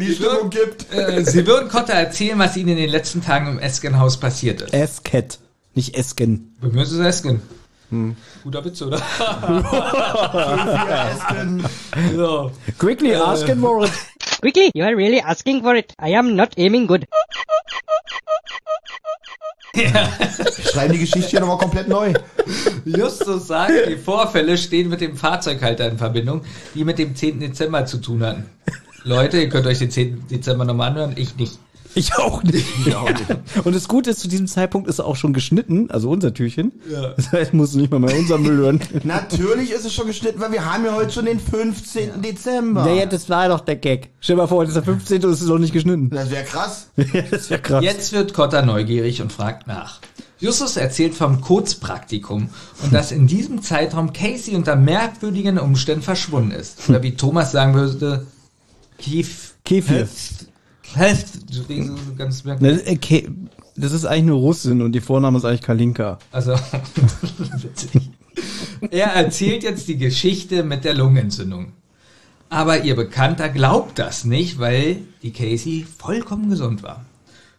Die 0.00 0.14
Stimmung 0.14 0.48
gibt. 0.50 0.90
Äh, 0.92 1.22
sie 1.24 1.46
würden 1.46 1.68
Cotter 1.68 1.92
erzählen, 1.92 2.38
was 2.38 2.56
ihnen 2.56 2.70
in 2.70 2.76
den 2.78 2.90
letzten 2.90 3.22
Tagen 3.22 3.48
im 3.48 3.58
Esken-Haus 3.58 4.18
passiert 4.18 4.62
ist. 4.62 4.72
Esket. 4.72 5.38
Nicht 5.74 5.96
Esken. 5.96 6.54
Bei 6.62 6.68
mir 6.68 6.82
ist 6.82 6.92
es 6.92 7.00
Esken. 7.00 7.42
Guter 8.42 8.64
Witz, 8.64 8.80
oder? 8.82 8.98
so. 12.16 12.50
Quickly 12.78 13.14
ask 13.14 13.46
him 13.46 13.60
for 13.60 13.84
it. 13.84 13.92
Quickly, 14.40 14.70
you 14.74 14.82
are 14.84 14.96
really 14.96 15.20
asking 15.20 15.62
for 15.62 15.76
it. 15.76 15.92
I 16.00 16.16
am 16.16 16.34
not 16.34 16.54
aiming 16.58 16.86
good. 16.86 17.06
Wir 19.74 20.70
schreiben 20.70 20.92
die 20.92 21.00
Geschichte 21.00 21.30
hier 21.30 21.40
nochmal 21.40 21.58
komplett 21.58 21.88
neu. 21.88 22.12
Justus 22.84 23.48
sagt, 23.48 23.72
die 23.88 23.96
Vorfälle 23.96 24.56
stehen 24.56 24.88
mit 24.88 25.00
dem 25.00 25.16
Fahrzeughalter 25.16 25.88
in 25.88 25.98
Verbindung, 25.98 26.42
die 26.74 26.84
mit 26.84 26.98
dem 26.98 27.14
10. 27.14 27.40
Dezember 27.40 27.84
zu 27.86 27.98
tun 27.98 28.22
hatten. 28.22 28.50
Leute, 29.02 29.38
ihr 29.38 29.48
könnt 29.48 29.66
euch 29.66 29.78
den 29.78 29.90
10. 29.90 30.28
Dezember 30.28 30.64
nochmal 30.64 30.90
anhören, 30.90 31.12
ich 31.16 31.36
nicht. 31.36 31.58
Ich 31.96 32.16
auch 32.16 32.42
nicht. 32.42 32.66
Und 33.64 33.74
das 33.74 33.86
Gute 33.86 34.10
ist, 34.10 34.20
zu 34.20 34.28
diesem 34.28 34.48
Zeitpunkt 34.48 34.88
ist 34.88 34.98
er 34.98 35.06
auch 35.06 35.16
schon 35.16 35.32
geschnitten, 35.32 35.90
also 35.90 36.10
unser 36.10 36.34
Türchen. 36.34 36.72
Ja. 36.90 37.14
Das 37.16 37.30
heißt, 37.32 37.54
musst 37.54 37.74
du 37.74 37.78
nicht 37.78 37.90
mal 37.90 38.00
mehr 38.00 38.16
unser 38.16 38.38
Müll 38.38 38.56
hören. 38.56 38.80
Natürlich 39.04 39.70
ist 39.70 39.84
es 39.84 39.94
schon 39.94 40.06
geschnitten, 40.06 40.40
weil 40.40 40.52
wir 40.52 40.64
haben 40.64 40.84
ja 40.84 40.94
heute 40.94 41.12
schon 41.12 41.26
den 41.26 41.38
15. 41.38 42.20
Dezember. 42.20 42.84
Naja, 42.84 43.06
das 43.06 43.28
war 43.30 43.48
doch 43.48 43.60
der 43.60 43.76
Gag. 43.76 44.10
Stell 44.20 44.36
dir 44.36 44.42
mal 44.42 44.48
vor, 44.48 44.58
heute 44.58 44.68
ist 44.68 44.74
der 44.74 44.82
15. 44.82 45.24
und 45.24 45.30
es 45.30 45.40
ist 45.40 45.48
noch 45.48 45.58
nicht 45.58 45.72
geschnitten. 45.72 46.10
Das 46.10 46.30
wäre 46.30 46.44
krass. 46.44 46.88
das 47.30 47.50
wäre 47.50 47.62
krass. 47.62 47.84
Jetzt 47.84 48.12
wird 48.12 48.34
Cotter 48.34 48.62
neugierig 48.62 49.22
und 49.22 49.32
fragt 49.32 49.66
nach. 49.66 50.00
Justus 50.40 50.76
erzählt 50.76 51.14
vom 51.14 51.40
Kurzpraktikum 51.40 52.48
und 52.82 52.92
dass 52.92 53.12
in 53.12 53.26
diesem 53.26 53.62
Zeitraum 53.62 54.12
Casey 54.12 54.56
unter 54.56 54.76
merkwürdigen 54.76 55.58
Umständen 55.58 56.02
verschwunden 56.02 56.50
ist. 56.50 56.88
Oder 56.88 57.02
wie 57.02 57.14
Thomas 57.14 57.52
sagen 57.52 57.74
würde, 57.74 58.26
Kief. 58.98 59.54
Kefir. 59.64 60.08
So 60.92 61.94
ganz 62.16 62.44
merkwürdig. 62.44 62.84
Das, 62.84 62.92
okay, 62.92 63.28
das 63.76 63.92
ist 63.92 64.04
eigentlich 64.04 64.24
nur 64.24 64.38
Russin 64.38 64.82
und 64.82 64.92
die 64.92 65.00
Vorname 65.00 65.38
ist 65.38 65.44
eigentlich 65.44 65.62
Kalinka. 65.62 66.18
Also, 66.30 66.54
witzig. 67.62 68.10
Er 68.90 69.06
erzählt 69.14 69.62
jetzt 69.62 69.88
die 69.88 69.96
Geschichte 69.96 70.62
mit 70.62 70.84
der 70.84 70.94
Lungenentzündung. 70.94 71.72
Aber 72.50 72.84
ihr 72.84 72.94
Bekannter 72.94 73.48
glaubt 73.48 73.98
das 73.98 74.24
nicht, 74.24 74.58
weil 74.58 74.98
die 75.22 75.32
Casey 75.32 75.86
vollkommen 75.98 76.50
gesund 76.50 76.82
war. 76.82 77.04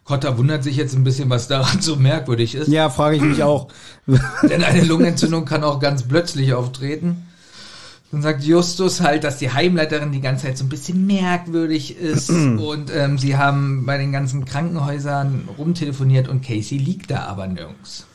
Cotter 0.03 0.37
wundert 0.37 0.63
sich 0.63 0.75
jetzt 0.77 0.93
ein 0.93 1.03
bisschen, 1.03 1.29
was 1.29 1.47
daran 1.47 1.81
so 1.81 1.95
merkwürdig 1.95 2.53
ist. 2.53 2.67
Ja, 2.67 2.89
frage 2.89 3.15
ich 3.15 3.23
mich 3.23 3.41
auch. 3.41 3.69
Denn 4.43 4.63
eine 4.63 4.83
Lungenentzündung 4.83 5.45
kann 5.45 5.63
auch 5.63 5.79
ganz 5.79 6.03
plötzlich 6.03 6.53
auftreten. 6.53 7.24
Dann 8.11 8.21
sagt 8.21 8.43
Justus 8.43 9.01
halt, 9.01 9.23
dass 9.23 9.37
die 9.39 9.51
Heimleiterin 9.51 10.11
die 10.11 10.21
ganze 10.21 10.45
Zeit 10.45 10.57
so 10.57 10.63
ein 10.63 10.69
bisschen 10.69 11.05
merkwürdig 11.05 11.97
ist 11.97 12.29
und 12.29 12.91
ähm, 12.95 13.17
sie 13.17 13.35
haben 13.35 13.85
bei 13.85 13.97
den 13.97 14.11
ganzen 14.11 14.45
Krankenhäusern 14.45 15.49
rumtelefoniert 15.57 16.27
und 16.27 16.41
Casey 16.45 16.77
liegt 16.77 17.11
da 17.11 17.23
aber 17.25 17.47
nirgends. 17.47 18.05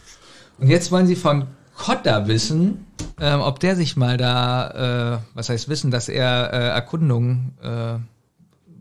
Und 0.58 0.68
jetzt 0.68 0.92
wollen 0.92 1.06
sie 1.06 1.16
von 1.16 1.46
Cotter 1.76 2.28
wissen, 2.28 2.86
ähm, 3.18 3.40
ob 3.40 3.58
der 3.60 3.74
sich 3.74 3.96
mal 3.96 4.16
da, 4.16 5.16
äh, 5.16 5.18
was 5.34 5.48
heißt 5.48 5.68
wissen, 5.68 5.90
dass 5.90 6.08
er 6.08 6.52
äh, 6.52 6.68
Erkundung, 6.68 7.52
äh, 7.62 7.94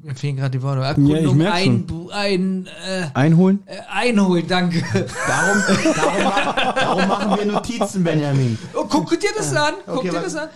mir 0.01 0.15
fehlen 0.15 0.35
gerade 0.37 0.51
die 0.51 0.61
Worte, 0.61 0.81
ich 0.81 0.87
Erkundung 0.87 1.37
merk 1.37 1.53
ein, 1.53 1.85
ein, 2.11 2.67
äh, 2.87 3.05
Einholen? 3.13 3.63
äh, 3.65 3.77
einholen, 3.89 4.45
danke. 4.47 4.83
Darum, 5.27 5.63
darum, 5.95 6.75
darum 6.75 7.07
machen 7.07 7.37
wir 7.37 7.51
Notizen, 7.53 8.03
Benjamin. 8.03 8.57
Oh, 8.73 8.85
guck 8.89 9.09
dir 9.19 9.29
das 9.37 9.53
an, 9.55 9.75
guck 9.85 9.97
Okay, 9.97 10.09
dir 10.09 10.21
das 10.21 10.35
an. 10.35 10.49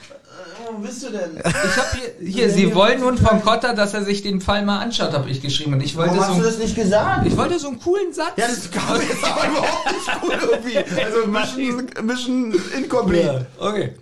Wo 0.71 0.77
bist 0.77 1.03
du 1.03 1.09
denn? 1.09 1.37
Ich 1.37 1.77
habe 1.77 1.97
hier, 2.19 2.27
hier, 2.29 2.49
Sie 2.49 2.73
wollen 2.73 3.01
nun 3.01 3.17
von 3.17 3.41
Cotter, 3.41 3.73
dass 3.73 3.93
er 3.93 4.03
sich 4.03 4.21
den 4.21 4.41
Fall 4.41 4.63
mal 4.63 4.79
anschaut, 4.79 5.13
habe 5.13 5.29
ich 5.29 5.41
geschrieben. 5.41 5.73
Und 5.73 5.83
ich 5.83 5.95
wollte, 5.95 6.11
Warum 6.11 6.27
hast 6.27 6.37
du 6.37 6.43
so, 6.43 6.49
das 6.49 6.57
nicht 6.59 6.75
gesagt? 6.75 7.25
ich 7.25 7.35
wollte 7.35 7.59
so 7.59 7.69
einen 7.69 7.79
coolen 7.79 8.13
Satz. 8.13 8.33
Ja, 8.37 8.47
das 8.47 8.69
kam 8.71 8.99
jetzt 9.01 9.23
aber 9.23 9.47
überhaupt 9.49 9.91
nicht 9.91 10.21
gut 10.21 10.51
irgendwie. 10.51 11.03
Also 11.03 11.27
Mission, 11.27 12.05
Mission 12.05 12.55
incomplete. 12.77 13.47
Okay. 13.59 13.93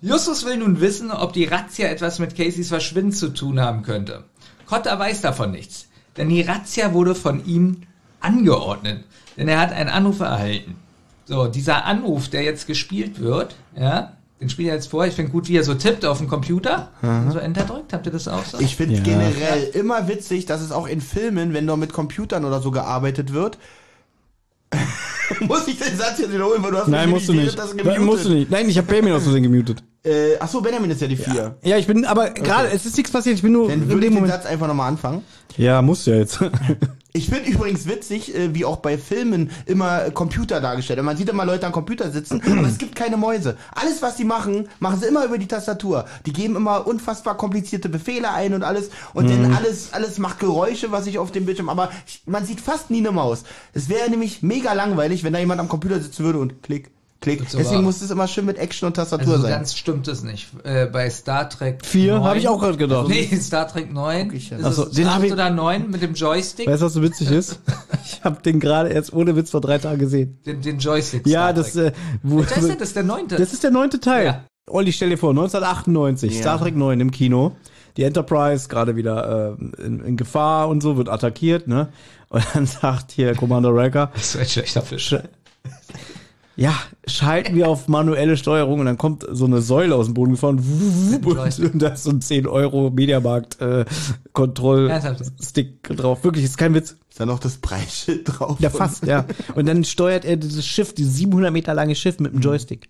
Justus 0.00 0.44
will 0.44 0.58
nun 0.58 0.80
wissen, 0.80 1.10
ob 1.10 1.32
die 1.32 1.46
Razzia 1.46 1.88
etwas 1.88 2.18
mit 2.18 2.36
Caseys 2.36 2.68
Verschwinden 2.68 3.12
zu 3.12 3.28
tun 3.30 3.60
haben 3.60 3.82
könnte. 3.82 4.24
Cotter 4.66 4.98
weiß 4.98 5.22
davon 5.22 5.50
nichts, 5.50 5.86
denn 6.16 6.28
die 6.28 6.42
Razzia 6.42 6.92
wurde 6.92 7.14
von 7.14 7.44
ihm 7.46 7.82
angeordnet, 8.20 9.04
denn 9.36 9.48
er 9.48 9.60
hat 9.60 9.72
einen 9.72 9.88
Anruf 9.88 10.20
erhalten. 10.20 10.76
So, 11.24 11.46
dieser 11.46 11.86
Anruf, 11.86 12.28
der 12.28 12.42
jetzt 12.42 12.66
gespielt 12.66 13.18
wird, 13.18 13.56
ja, 13.78 14.12
den 14.40 14.50
spiele 14.50 14.68
ich 14.68 14.74
jetzt 14.74 14.88
vor. 14.90 15.06
Ich 15.06 15.14
finde 15.14 15.30
gut, 15.30 15.48
wie 15.48 15.56
er 15.56 15.64
so 15.64 15.74
tippt 15.74 16.04
auf 16.04 16.18
dem 16.18 16.28
Computer 16.28 16.90
und 17.02 17.30
so 17.30 17.38
Enter 17.38 17.64
drückt. 17.64 17.92
Habt 17.92 18.04
ihr 18.06 18.12
das 18.12 18.28
auch 18.28 18.44
so? 18.44 18.58
Ich 18.60 18.76
finde 18.76 18.96
Ja. 18.96 19.02
generell 19.02 19.62
immer 19.74 20.08
witzig, 20.08 20.44
dass 20.46 20.60
es 20.60 20.72
auch 20.72 20.86
in 20.88 21.00
Filmen, 21.00 21.54
wenn 21.54 21.64
noch 21.64 21.76
mit 21.76 21.92
Computern 21.92 22.44
oder 22.44 22.60
so 22.60 22.70
gearbeitet 22.70 23.32
wird, 23.32 23.58
muss 25.40 25.66
ich 25.68 25.78
den 25.78 25.96
Satz 25.96 26.18
jetzt 26.18 26.32
wiederholen, 26.32 26.62
weil 26.62 26.72
du 26.72 26.78
hast 26.78 26.88
Nein, 26.88 27.10
musst 27.10 27.28
du 27.28 27.32
nicht. 27.32 27.56
Das 27.58 27.74
Nein, 27.74 28.04
musst 28.04 28.24
du 28.24 28.30
nicht. 28.30 28.50
Nein, 28.50 28.68
ich 28.68 28.76
habe 28.76 28.86
Benjamin 28.88 29.12
aus 29.14 29.22
Versehen 29.22 29.44
gemutet. 29.44 29.82
Äh, 30.04 30.36
achso, 30.38 30.60
Benjamin 30.60 30.90
ist 30.90 31.00
ja 31.00 31.06
die 31.06 31.16
vier. 31.16 31.56
Ja, 31.62 31.78
ich 31.78 31.86
bin, 31.86 32.04
aber 32.04 32.30
gerade, 32.30 32.68
es 32.68 32.84
ist 32.84 32.96
nichts 32.96 33.10
passiert, 33.12 33.36
ich 33.36 33.42
bin 33.42 33.52
nur 33.52 33.68
Dann 33.68 33.82
in 33.82 33.88
würde 33.88 34.00
dem 34.00 34.02
ich 34.02 34.08
den 34.08 34.14
Moment. 34.14 34.32
Satz 34.32 34.46
einfach 34.46 34.66
nochmal 34.66 34.88
anfangen. 34.88 35.22
Ja, 35.56 35.80
muss 35.80 36.04
ja 36.06 36.16
jetzt. 36.16 36.40
Ich 37.16 37.28
finde 37.28 37.48
übrigens 37.48 37.86
witzig, 37.86 38.34
äh, 38.34 38.54
wie 38.56 38.64
auch 38.64 38.78
bei 38.78 38.98
Filmen 38.98 39.52
immer 39.66 40.10
Computer 40.10 40.60
dargestellt. 40.60 41.00
Man 41.00 41.16
sieht 41.16 41.28
immer 41.28 41.44
Leute 41.44 41.64
am 41.64 41.70
Computer 41.70 42.10
sitzen, 42.10 42.42
aber 42.58 42.66
es 42.66 42.76
gibt 42.76 42.96
keine 42.96 43.16
Mäuse. 43.16 43.56
Alles, 43.72 44.02
was 44.02 44.16
sie 44.16 44.24
machen, 44.24 44.68
machen 44.80 44.98
sie 44.98 45.06
immer 45.06 45.24
über 45.24 45.38
die 45.38 45.46
Tastatur. 45.46 46.06
Die 46.26 46.32
geben 46.32 46.56
immer 46.56 46.88
unfassbar 46.88 47.36
komplizierte 47.36 47.88
Befehle 47.88 48.32
ein 48.32 48.52
und 48.52 48.64
alles. 48.64 48.90
Und 49.12 49.30
dann 49.30 49.54
alles, 49.54 49.92
alles 49.92 50.18
macht 50.18 50.40
Geräusche, 50.40 50.90
was 50.90 51.06
ich 51.06 51.20
auf 51.20 51.30
dem 51.30 51.46
Bildschirm. 51.46 51.68
Aber 51.68 51.92
man 52.26 52.44
sieht 52.44 52.60
fast 52.60 52.90
nie 52.90 52.98
eine 52.98 53.12
Maus. 53.12 53.44
Es 53.74 53.88
wäre 53.88 54.10
nämlich 54.10 54.42
mega 54.42 54.72
langweilig, 54.72 55.22
wenn 55.22 55.34
da 55.34 55.38
jemand 55.38 55.60
am 55.60 55.68
Computer 55.68 56.00
sitzen 56.00 56.24
würde 56.24 56.40
und 56.40 56.64
klick, 56.64 56.90
klick. 57.24 57.42
Deswegen 57.52 57.82
muss 57.82 58.00
es 58.02 58.10
immer 58.10 58.28
schön 58.28 58.44
mit 58.44 58.58
Action 58.58 58.86
und 58.86 58.94
Tastatur 58.94 59.26
also 59.26 59.36
so 59.38 59.42
sein. 59.42 59.50
ganz 59.52 59.74
stimmt 59.74 60.06
es 60.08 60.22
nicht. 60.22 60.46
Äh, 60.62 60.86
bei 60.86 61.10
Star 61.10 61.48
Trek 61.50 61.84
Vier, 61.84 62.14
9 62.18 62.24
habe 62.24 62.38
ich 62.38 62.46
auch 62.48 62.60
gerade 62.60 62.76
gedacht. 62.76 63.08
Nee, 63.08 63.28
Star 63.40 63.66
Trek 63.66 63.92
9. 63.92 64.32
ich 64.34 64.50
ja. 64.50 64.58
Ist 64.58 64.64
Ach 64.64 64.72
so, 64.72 64.84
es 64.86 64.90
den 64.92 65.08
hab 65.10 65.18
8 65.18 65.24
ich- 65.26 65.32
oder 65.32 65.50
9 65.50 65.90
mit 65.90 66.02
dem 66.02 66.14
Joystick? 66.14 66.68
Weißt 66.68 66.82
du, 66.82 66.86
was 66.86 66.92
so 66.92 67.02
witzig 67.02 67.30
ist? 67.30 67.60
Ich 68.06 68.22
habe 68.22 68.40
den 68.42 68.60
gerade 68.60 68.90
erst 68.90 69.12
ohne 69.12 69.34
Witz 69.36 69.50
vor 69.50 69.60
drei 69.60 69.76
Tagen 69.78 69.98
gesehen. 69.98 70.38
Den, 70.46 70.60
den 70.62 70.78
Joystick. 70.78 71.26
Ja, 71.26 71.44
Star 71.44 71.52
das, 71.54 71.72
Trek. 71.72 71.86
äh, 71.86 71.92
wo, 72.22 72.40
Das 72.42 72.56
ist, 72.58 72.80
das 72.80 72.88
ist 72.88 72.96
der 72.96 73.02
neunte. 73.02 73.36
das 73.36 73.52
ist 73.52 73.62
der 73.64 73.70
neunte 73.70 73.98
Teil. 74.00 74.26
Ja. 74.26 74.44
Olli, 74.70 74.92
stell 74.92 75.10
dir 75.10 75.18
vor, 75.18 75.30
1998, 75.30 76.34
Ja. 76.34 76.40
Star 76.40 76.58
Trek 76.60 76.76
9 76.76 77.00
im 77.00 77.10
Kino. 77.10 77.56
Die 77.96 78.02
Enterprise 78.02 78.68
gerade 78.68 78.96
wieder 78.96 79.56
äh, 79.78 79.82
in, 79.84 80.00
in 80.00 80.16
Gefahr 80.16 80.68
und 80.68 80.82
so, 80.82 80.96
wird 80.96 81.08
attackiert, 81.08 81.66
ne? 81.68 81.88
Und 82.28 82.44
dann 82.54 82.66
sagt 82.82 83.12
hier 83.12 83.34
Commander 83.34 83.70
Riker, 83.74 84.10
Das 84.14 84.34
ist 84.34 84.40
ein 84.40 84.46
schlechter 84.46 84.82
Fisch. 84.82 85.14
Ja, 86.56 86.74
schalten 87.06 87.56
wir 87.56 87.68
auf 87.68 87.88
manuelle 87.88 88.36
Steuerung 88.36 88.80
und 88.80 88.86
dann 88.86 88.98
kommt 88.98 89.26
so 89.30 89.44
eine 89.44 89.60
Säule 89.60 89.94
aus 89.94 90.06
dem 90.06 90.14
Boden 90.14 90.32
gefahren 90.32 90.58
und, 90.58 91.58
und 91.60 91.78
da 91.80 91.88
ist 91.88 92.04
so 92.04 92.10
ein 92.10 92.20
10 92.20 92.46
Euro 92.46 92.90
Mediamarkt 92.90 93.60
äh, 93.60 93.84
Kontroll 94.32 94.88
Ernsthaft? 94.90 95.24
Stick 95.42 95.82
drauf. 95.84 96.22
Wirklich, 96.24 96.44
ist 96.44 96.58
kein 96.58 96.74
Witz. 96.74 96.96
Ist 97.10 97.20
da 97.20 97.26
noch 97.26 97.38
das 97.38 97.58
Preisschild 97.58 98.22
drauf? 98.24 98.58
Ja, 98.60 98.70
fast, 98.70 99.06
ja. 99.06 99.24
Und 99.54 99.66
dann 99.66 99.84
steuert 99.84 100.24
er 100.24 100.36
dieses 100.36 100.66
Schiff, 100.66 100.94
dieses 100.94 101.16
700 101.16 101.52
Meter 101.52 101.74
lange 101.74 101.94
Schiff 101.94 102.18
mit 102.18 102.32
dem 102.32 102.40
Joystick. 102.40 102.88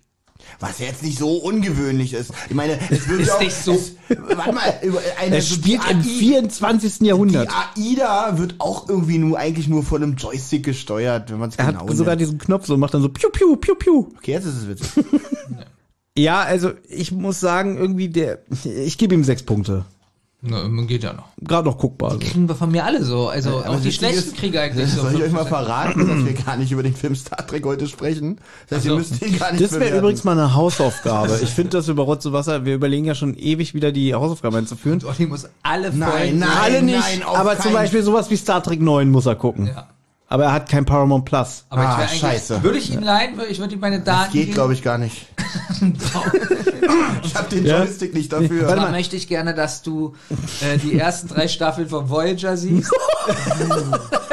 Was 0.59 0.79
jetzt 0.79 1.03
nicht 1.03 1.17
so 1.17 1.37
ungewöhnlich 1.37 2.13
ist. 2.13 2.31
Ich 2.49 2.55
meine, 2.55 2.79
es 2.89 3.07
wird 3.09 3.21
Ist 3.21 3.31
auch, 3.31 3.39
nicht 3.41 3.55
so. 3.55 3.73
Es, 3.73 3.95
warte 4.09 4.53
mal, 4.53 4.73
über 4.83 4.99
eine 5.19 5.41
so 5.41 5.55
spielt 5.55 5.81
die 5.87 5.91
im 5.91 5.99
AI 5.99 6.03
24. 6.03 7.01
Jahrhundert. 7.01 7.49
Die 7.77 7.81
AIDA 7.97 8.37
wird 8.37 8.55
auch 8.59 8.87
irgendwie 8.87 9.17
nur 9.17 9.37
eigentlich 9.37 9.67
nur 9.67 9.83
von 9.83 10.01
einem 10.03 10.15
Joystick 10.15 10.63
gesteuert, 10.63 11.31
wenn 11.31 11.39
man 11.39 11.49
es 11.49 11.55
Er 11.55 11.67
genau 11.67 11.87
hat 11.89 11.95
sogar 11.97 12.15
nimmt. 12.15 12.21
diesen 12.27 12.37
Knopf 12.39 12.65
so 12.67 12.75
und 12.75 12.79
macht 12.79 12.93
dann 12.93 13.01
so 13.01 13.09
piu 13.09 13.29
piu 13.29 13.55
piu 13.57 13.75
piu. 13.75 14.07
Okay, 14.17 14.31
jetzt 14.31 14.45
ist 14.45 14.55
es 14.57 14.67
witzig. 14.67 14.89
Ja, 16.17 16.43
also 16.43 16.71
ich 16.87 17.11
muss 17.11 17.41
sagen, 17.41 17.75
irgendwie 17.77 18.07
der, 18.07 18.39
ich 18.63 18.97
gebe 18.97 19.13
ihm 19.13 19.25
sechs 19.25 19.43
Punkte. 19.43 19.83
Na, 20.47 20.67
geht 20.83 21.03
ja 21.03 21.13
noch. 21.13 21.25
Gerade 21.41 21.67
noch 21.67 21.77
guckbar. 21.77 22.11
So. 22.11 22.19
Kriegen 22.19 22.47
wir 22.47 22.55
von 22.55 22.71
mir 22.71 22.85
alle 22.85 23.03
so. 23.03 23.27
Also 23.29 23.59
Aber 23.63 23.69
auch 23.71 23.79
die 23.81 23.91
schlechten 23.91 24.19
ist, 24.19 24.37
kriegen 24.37 24.57
eigentlich 24.57 24.89
so. 24.91 25.01
Soll 25.01 25.15
ich 25.15 25.21
euch 25.23 25.31
mal 25.31 25.43
5%. 25.43 25.47
verraten, 25.47 26.07
dass 26.07 26.25
wir 26.25 26.33
gar 26.45 26.57
nicht 26.57 26.71
über 26.71 26.83
den 26.83 26.95
Film 26.95 27.15
Star 27.15 27.45
Trek 27.45 27.65
heute 27.65 27.87
sprechen? 27.87 28.37
Das 28.69 28.77
heißt, 28.79 28.87
Ach 28.87 28.91
ihr 28.91 28.97
müsst 28.97 29.21
ihn 29.21 29.37
gar 29.39 29.51
nicht 29.51 29.63
Das 29.63 29.79
wäre 29.79 29.97
übrigens 29.97 30.23
mal 30.23 30.33
eine 30.33 30.53
Hausaufgabe. 30.55 31.39
Ich 31.41 31.49
finde 31.49 31.71
das 31.71 31.87
über 31.87 32.03
Rotz 32.03 32.25
und 32.25 32.33
Wasser, 32.33 32.65
wir 32.65 32.75
überlegen 32.75 33.05
ja 33.05 33.15
schon 33.15 33.35
ewig 33.35 33.73
wieder 33.73 33.91
die 33.91 34.13
Hausaufgaben 34.13 34.55
einzuführen. 34.57 35.01
Olli 35.05 35.25
muss 35.27 35.47
alle 35.63 35.91
Nein, 35.93 36.09
Folgen- 36.11 36.39
nein. 36.39 36.49
Alle 36.61 36.81
nicht, 36.83 36.99
nein, 36.99 37.23
aber 37.23 37.59
zum 37.59 37.73
Beispiel 37.73 38.03
sowas 38.03 38.29
wie 38.29 38.37
Star 38.37 38.61
Trek 38.63 38.81
9 38.81 39.09
muss 39.09 39.25
er 39.25 39.35
gucken. 39.35 39.67
Ja. 39.67 39.87
Aber 40.27 40.45
er 40.45 40.53
hat 40.53 40.69
kein 40.69 40.85
Paramount 40.85 41.25
Plus. 41.25 41.65
Aber 41.69 41.81
Ah, 41.87 42.07
ich 42.11 42.19
scheiße. 42.19 42.63
Würde 42.63 42.79
ich 42.79 42.91
ihn 42.91 43.01
leihen, 43.03 43.37
würde- 43.37 43.49
ich 43.51 43.59
würde 43.59 43.75
ihm 43.75 43.79
meine 43.79 43.99
Daten 43.99 44.23
Das 44.25 44.31
geht, 44.33 44.53
glaube 44.53 44.73
ich, 44.73 44.81
gar 44.81 44.97
nicht. 44.97 45.27
ich 47.23 47.35
habe 47.35 47.49
den 47.51 47.65
Ja? 47.65 47.79
Joystick 47.83 48.13
nicht 48.13 48.33
dafür. 48.33 48.63
Warte 48.63 48.75
Dann 48.75 48.85
mal. 48.85 48.91
möchte 48.91 49.15
ich 49.15 49.27
gerne, 49.27 49.53
dass 49.53 49.81
du 49.83 50.15
äh, 50.61 50.77
die 50.79 50.97
ersten 50.97 51.27
drei 51.27 51.47
Staffeln 51.47 51.87
von 51.87 52.09
Voyager 52.09 52.57
siehst. 52.57 52.91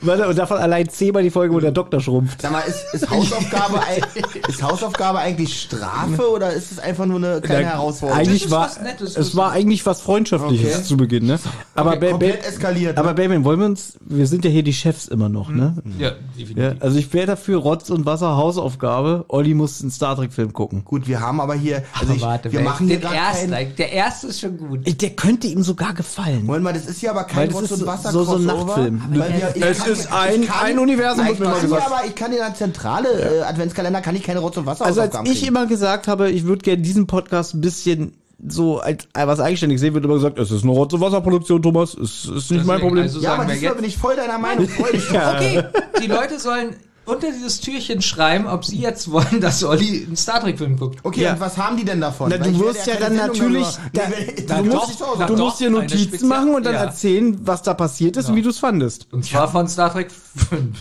Warte, 0.00 0.28
und 0.28 0.38
davon 0.38 0.58
allein 0.58 0.88
zehnmal 0.88 1.22
die 1.22 1.30
Folge, 1.30 1.54
wo 1.54 1.60
der 1.60 1.70
Doktor 1.72 2.00
schrumpft. 2.00 2.42
Sag 2.42 2.52
mal, 2.52 2.60
ist, 2.60 2.84
ist, 2.92 3.10
Hausaufgabe, 3.10 3.80
ist 4.48 4.62
Hausaufgabe 4.62 5.18
eigentlich 5.18 5.60
Strafe 5.60 6.30
oder 6.30 6.52
ist 6.52 6.72
es 6.72 6.78
einfach 6.78 7.06
nur 7.06 7.16
eine 7.16 7.40
kleine 7.40 7.62
Da- 7.64 7.68
Herausforderung? 7.74 8.20
Eigentlich 8.20 8.50
war, 8.50 8.66
was 8.66 8.80
Nettes, 8.80 9.16
es 9.16 9.36
war 9.36 9.52
eigentlich 9.52 9.84
was 9.86 10.00
Freundschaftliches 10.00 10.74
Okay. 10.76 10.84
zu 10.84 10.96
Beginn, 10.96 11.26
ne? 11.26 11.38
Aber, 11.74 11.90
Okay, 11.90 11.98
Ba- 12.00 12.10
komplett 12.10 12.42
Ba- 12.42 12.48
eskaliert. 12.48 12.96
Ne? 12.96 13.00
aber 13.02 13.14
Baby, 13.14 13.44
wollen 13.44 13.60
wir 13.60 13.66
uns, 13.66 13.94
wir 14.00 14.26
sind 14.26 14.44
ja 14.44 14.50
hier 14.50 14.62
die 14.62 14.72
Chefs 14.74 15.08
immer 15.08 15.28
noch, 15.28 15.48
ne? 15.50 15.74
Ja, 15.98 16.08
Ja, 16.08 16.14
definitiv. 16.38 16.82
also 16.82 16.98
ich 16.98 17.12
wäre 17.12 17.26
dafür 17.26 17.58
Rotz 17.58 17.90
und 17.90 18.06
Wasser 18.06 18.36
Hausaufgabe. 18.36 19.24
Olli 19.28 19.54
muss 19.54 19.80
einen 19.82 19.90
Star 19.90 20.16
Trek 20.16 20.32
Film 20.32 20.52
gucken. 20.52 20.84
Gut, 20.84 21.06
wir 21.08 21.20
haben 21.20 21.40
aber 21.40 21.54
hier, 21.54 21.82
also 21.94 22.06
Aber 22.06 22.14
ich, 22.16 22.22
warte, 22.22 22.52
wir 22.52 22.60
machen 22.60 22.86
hier 22.88 22.98
gerade 22.98 23.16
ersten, 23.16 23.50
keinen, 23.50 23.76
der 23.76 23.92
erste 23.92 24.26
ist 24.28 24.40
schon 24.40 24.56
gut. 24.58 24.80
Der 25.02 25.10
könnte 25.10 25.46
ihm 25.46 25.62
sogar 25.62 25.94
gefallen. 25.94 26.44
Moment 26.46 26.64
mal, 26.64 26.72
das 26.72 26.86
ist 26.86 27.00
hier 27.00 27.10
aber 27.10 27.24
kein 27.24 27.50
Rotz 27.50 27.70
und 27.70 27.86
Wasser 27.86 28.10
so- 28.12 28.24
so 28.24 28.36
ein 28.36 28.44
Nachtfilm. 28.44 29.02
weil 29.10 29.32
wir- 29.54 29.67
Es 29.70 29.86
ist 29.86 30.12
ein- 30.12 30.46
kann- 30.46 30.66
ein 30.66 30.78
Universum, 30.78 31.18
Nein, 31.24 31.28
wird 31.30 31.40
mir 31.40 31.46
mal 31.46 31.54
was 31.54 31.62
gesagt. 31.62 31.86
aber 31.86 32.04
ich 32.06 32.14
kann 32.14 32.32
in 32.32 32.38
der 32.38 32.54
zentrale 32.54 33.08
äh, 33.08 33.42
Adventskalender 33.42 34.00
kann 34.00 34.16
ich 34.16 34.22
keine 34.22 34.40
Rotz 34.40 34.56
und 34.56 34.66
Wasser 34.66 34.84
Also 34.86 35.00
als 35.00 35.14
ich 35.24 35.40
kriegen. 35.40 35.46
immer 35.48 35.66
gesagt 35.66 36.08
habe, 36.08 36.30
ich 36.30 36.44
würde 36.44 36.62
gerne 36.62 36.82
diesen 36.82 37.06
Podcast 37.06 37.54
ein 37.54 37.60
bisschen 37.60 38.14
so 38.46 38.78
als 38.78 39.04
äh, 39.14 39.26
was 39.26 39.40
eigenständig 39.40 39.80
sehen, 39.80 39.94
wird 39.94 40.04
immer 40.04 40.14
gesagt, 40.14 40.38
es 40.38 40.50
ist 40.52 40.62
eine 40.62 40.70
Rotz- 40.70 40.92
und 40.94 41.00
Wasserproduktion, 41.00 41.60
Thomas. 41.60 41.94
Es 41.94 42.24
ist 42.24 42.50
nicht 42.52 42.64
mein 42.64 42.76
Deswegen, 42.76 42.80
Problem. 42.80 43.02
also 43.02 43.20
ja, 43.20 43.34
aber 43.34 43.44
diesmal 43.46 43.62
jetzt, 43.62 43.76
bin 43.76 43.84
ich 43.84 43.98
voll 43.98 44.14
deiner 44.14 44.38
Meinung. 44.38 44.68
Freu 44.68 44.92
dich. 44.92 45.10
okay, 45.10 45.64
die 46.00 46.06
Leute 46.06 46.38
sollen 46.38 46.76
unter 47.08 47.32
dieses 47.32 47.60
Türchen 47.60 48.02
schreiben, 48.02 48.46
ob 48.46 48.64
sie 48.64 48.78
jetzt 48.78 49.10
wollen, 49.10 49.40
dass 49.40 49.62
Olli 49.64 50.04
einen 50.06 50.16
Star 50.16 50.40
Trek 50.40 50.58
Film 50.58 50.78
guckt. 50.78 51.00
Okay, 51.02 51.22
Ja. 51.22 51.32
und 51.32 51.40
was 51.40 51.56
haben 51.56 51.76
die 51.76 51.84
denn 51.84 52.00
davon? 52.00 52.30
Na, 52.30 52.38
du 52.38 52.50
ich 52.50 52.58
wirst 52.58 52.86
ja 52.86 52.96
keine 52.96 53.16
dann 53.16 53.34
Sendung 53.34 53.52
natürlich, 53.52 53.66
da, 53.92 54.02
Nee, 54.08 54.34
du, 54.36 54.42
da- 54.46 54.62
musst, 54.62 55.00
na 55.18 55.26
du 55.26 55.34
doch, 55.34 55.44
musst 55.46 55.60
dir 55.60 55.70
Notizen 55.70 56.28
machen 56.28 56.54
und 56.54 56.64
dann 56.64 56.74
ja. 56.74 56.84
erzählen, 56.84 57.38
was 57.46 57.62
da 57.62 57.74
passiert 57.74 58.16
ist 58.16 58.28
und 58.28 58.36
wie 58.36 58.42
du 58.42 58.50
es 58.50 58.58
fandest. 58.58 59.06
Und 59.12 59.24
zwar 59.24 59.48
von 59.50 59.68
Star 59.68 59.92
Trek 59.92 60.10
5. 60.10 60.78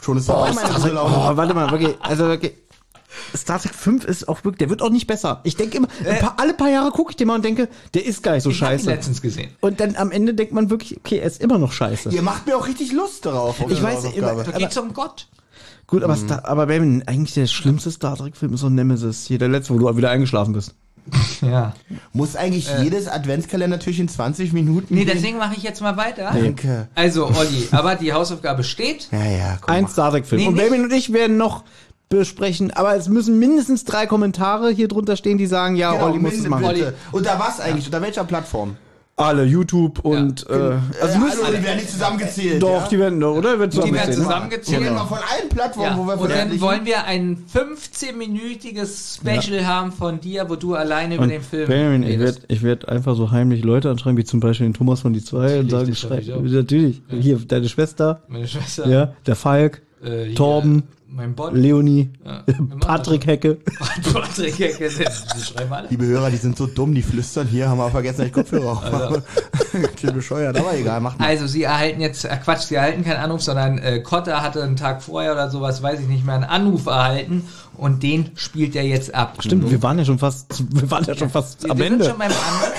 Schon 0.00 0.16
ist 0.18 0.26
vorbei, 0.26 0.52
meine 0.52 0.88
Laune. 0.94 1.14
Oh, 1.16 1.36
warte 1.36 1.54
mal, 1.54 1.70
wirklich, 1.70 1.94
also 2.00 2.24
wirklich. 2.26 2.54
Star 3.36 3.60
Trek 3.60 3.74
5 3.74 4.04
ist 4.06 4.26
auch 4.26 4.38
wirklich, 4.42 4.58
der 4.58 4.70
wird 4.70 4.80
auch 4.82 4.88
nicht 4.90 5.06
besser. 5.06 5.40
Ich 5.44 5.54
denke 5.56 5.76
immer, 5.76 5.88
ein 6.08 6.18
paar, 6.18 6.34
alle 6.38 6.54
paar 6.54 6.70
Jahre 6.70 6.90
gucke 6.90 7.10
ich 7.10 7.16
den 7.16 7.28
mal 7.28 7.34
und 7.36 7.44
denke, 7.44 7.68
der 7.94 8.04
ist 8.06 8.22
gar 8.22 8.32
nicht 8.32 8.42
so 8.42 8.50
Ich 8.50 8.56
scheiße. 8.56 8.86
letztens 8.86 9.20
gesehen. 9.20 9.50
Und 9.60 9.80
dann 9.80 9.96
am 9.96 10.10
Ende 10.10 10.32
denkt 10.34 10.52
man 10.54 10.70
wirklich, 10.70 10.96
okay, 10.98 11.18
er 11.18 11.26
ist 11.26 11.40
immer 11.42 11.58
noch 11.58 11.72
scheiße. 11.72 12.08
Ihr 12.08 12.22
macht 12.22 12.46
mir 12.46 12.56
auch 12.56 12.66
richtig 12.66 12.90
Lust 12.92 13.26
darauf. 13.26 13.60
auf 13.60 13.70
Ich 13.70 13.82
weiß, 13.82 13.96
Hausaufgabe. 13.98 14.44
Da 14.44 14.58
geht's 14.58 14.76
um 14.78 14.92
Gott. 14.94 15.28
Gut, 15.86 16.02
aber, 16.02 16.16
Star, 16.16 16.44
aber 16.46 16.66
Baby, 16.66 17.02
eigentlich 17.06 17.34
der 17.34 17.46
schlimmste 17.46 17.90
Star 17.90 18.16
Trek-Film 18.16 18.54
ist 18.54 18.60
so 18.60 18.68
Nemesis. 18.70 19.26
Hier 19.26 19.38
der 19.38 19.48
letzte, 19.48 19.74
wo 19.74 19.78
du 19.78 19.96
wieder 19.96 20.10
eingeschlafen 20.10 20.52
bist. 20.54 20.74
Ja. 21.42 21.74
Muss 22.12 22.36
eigentlich 22.36 22.70
jedes 22.80 23.08
Adventskalendertürchen 23.08 24.06
20 24.08 24.52
Minuten 24.52 24.94
Nee, 24.94 25.04
gehen? 25.04 25.12
deswegen 25.12 25.38
mache 25.38 25.54
ich 25.56 25.64
jetzt 25.64 25.80
mal 25.80 25.96
weiter. 25.96 26.30
Danke. 26.32 26.86
Also, 26.94 27.26
Olli, 27.26 27.66
aber 27.72 27.96
die 27.96 28.12
Hausaufgabe 28.12 28.62
steht. 28.62 29.08
Ja, 29.10 29.24
ja, 29.24 29.58
komm 29.60 29.74
Ein 29.74 29.82
mal. 29.84 29.90
Star 29.90 30.12
Trek-Film. 30.12 30.40
Nee, 30.40 30.46
und 30.48 30.54
Baby 30.54 30.80
und 30.80 30.92
ich 30.92 31.12
werden 31.12 31.36
noch 31.36 31.64
besprechen, 32.08 32.70
aber 32.70 32.94
es 32.94 33.08
müssen 33.08 33.38
mindestens 33.40 33.84
drei 33.84 34.06
Kommentare 34.06 34.70
hier 34.70 34.86
drunter 34.86 35.16
stehen, 35.16 35.38
die 35.38 35.46
sagen, 35.46 35.74
ja, 35.74 35.92
Genau, 35.92 36.06
Olli 36.10 36.18
muss 36.20 36.34
es 36.34 36.46
machen. 36.46 36.68
bitte. 36.68 36.94
Unter 37.10 37.38
was 37.40 37.58
eigentlich? 37.58 37.86
Unter 37.86 38.02
welcher 38.02 38.22
Plattform? 38.24 38.76
Alle, 39.22 39.44
YouTube 39.44 40.00
und, 40.04 40.46
äh, 40.48 40.52
also 40.52 40.80
Also 41.00 41.18
müssen, 41.18 41.44
alle, 41.44 41.58
die 41.58 41.64
werden 41.64 41.76
nicht 41.76 41.90
zusammengezählt. 41.90 42.62
doch, 42.62 42.82
ja? 42.82 42.88
die 42.88 42.98
werden, 42.98 43.22
oder? 43.22 43.58
Wird 43.58 43.72
Die 43.72 43.78
werden 43.78 44.12
zusammengezählt, 44.12 44.18
ne? 44.18 44.24
zusammengezählt. 44.24 44.80
Wir 44.80 44.86
reden 44.86 44.94
mal 44.96 45.06
von 45.06 45.18
allen 45.18 45.48
Plattformen, 45.48 45.90
Ja. 45.90 45.98
wo 45.98 46.06
wir 46.06 46.20
Und 46.20 46.30
dann 46.30 46.60
wollen 46.60 46.84
wir 46.84 47.04
ein 47.04 47.44
15-minütiges 47.52 49.16
Special 49.20 49.66
haben 49.66 49.92
von 49.92 50.20
dir, 50.20 50.48
wo 50.48 50.56
du 50.56 50.74
alleine 50.74 51.14
über 51.14 51.24
Und 51.24 51.30
den 51.30 51.42
Film 51.42 51.68
Benjamin, 51.68 52.02
ich 52.04 52.18
werde 52.18 52.38
ich 52.48 52.62
werd 52.62 52.88
einfach 52.88 53.16
so 53.16 53.30
heimlich 53.30 53.64
Leute 53.64 53.90
anschreiben, 53.90 54.16
wie 54.18 54.24
zum 54.24 54.40
Beispiel 54.40 54.66
den 54.66 54.74
Thomas 54.74 55.00
von 55.00 55.12
die 55.12 55.22
zwei 55.24 55.60
und 55.60 55.70
sagen, 55.70 55.94
schreib, 55.94 56.24
natürlich, 56.26 57.02
hier, 57.08 57.38
deine 57.38 57.68
Schwester, 57.68 58.22
Meine 58.28 58.46
Schwester. 58.48 58.88
ja, 58.88 59.12
der 59.26 59.36
Falk, 59.36 59.82
äh, 60.04 60.34
Torben, 60.34 60.84
Mein 61.14 61.34
Bot. 61.34 61.52
Leonie, 61.52 62.10
Ja, 62.24 62.42
Patrick 62.80 63.26
Hecke. 63.26 63.58
Patrick 64.14 64.58
Hecke, 64.58 64.88
alle. 65.70 65.88
Liebe 65.88 66.06
Hörer, 66.06 66.30
die 66.30 66.38
sind 66.38 66.56
so 66.56 66.66
dumm, 66.66 66.94
die 66.94 67.02
flüstern 67.02 67.46
hier, 67.46 67.68
haben 67.68 67.76
wir 67.76 67.90
vergessen, 67.90 68.18
dass 68.18 68.26
ich 68.28 68.32
Kopfhörer 68.32 68.72
auf 68.72 68.82
habe. 68.82 69.22
Ganz 69.72 70.00
schön 70.00 70.14
bescheuert, 70.14 70.56
aber 70.58 70.74
egal, 70.74 71.00
macht 71.00 71.18
mal. 71.18 71.26
Also, 71.26 71.46
sie 71.46 71.64
erhalten 71.64 72.00
jetzt, 72.00 72.24
äh, 72.24 72.34
Quatsch, 72.42 72.62
sie 72.62 72.76
erhalten 72.76 73.04
keinen 73.04 73.18
Anruf, 73.18 73.42
sondern 73.42 73.76
äh, 73.78 74.00
Kotter 74.00 74.40
hatte 74.40 74.62
einen 74.62 74.76
Tag 74.76 75.02
vorher 75.02 75.32
oder 75.32 75.50
sowas, 75.50 75.82
weiß 75.82 76.00
ich 76.00 76.08
nicht 76.08 76.24
mehr, 76.24 76.34
einen 76.36 76.44
Anruf 76.44 76.86
erhalten 76.86 77.44
und 77.76 78.02
den 78.02 78.30
spielt 78.34 78.74
er 78.74 78.84
jetzt 78.84 79.14
ab. 79.14 79.36
Stimmt, 79.40 79.70
wir 79.70 79.82
waren 79.82 79.98
ja 79.98 80.06
schon 80.06 80.18
fast, 80.18 80.64
wir 80.74 80.90
waren 80.90 81.04
ja 81.04 81.14
schon 81.14 81.28
fast 81.30 81.62
Wir, 81.64 81.72
am 81.72 81.78
wir 81.78 81.84
sind 81.84 81.92
Ende. 81.94 82.04
schon 82.06 82.18
beim 82.18 82.30
Anruf. 82.32 82.72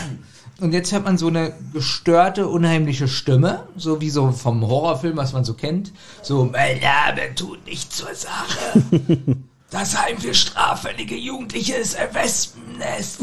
Und 0.63 0.71
jetzt 0.71 0.93
hört 0.93 1.03
man 1.03 1.17
so 1.17 1.27
eine 1.27 1.51
gestörte, 1.73 2.47
unheimliche 2.47 3.09
Stimme, 3.09 3.67
so 3.75 3.99
wie 3.99 4.09
so 4.09 4.31
vom 4.31 4.65
Horrorfilm, 4.65 5.17
was 5.17 5.33
man 5.33 5.43
so 5.43 5.55
kennt. 5.55 5.91
So, 6.21 6.45
mein 6.45 6.79
Name 6.79 7.35
tut 7.35 7.65
nicht 7.65 7.91
zur 7.91 8.15
Sache. 8.15 8.79
Das 9.69 9.99
Heim 9.99 10.19
für 10.19 10.35
straffällige 10.35 11.15
Jugendliche 11.15 11.73
ist 11.73 11.97
ein 11.97 12.13
Wespennest. 12.13 13.21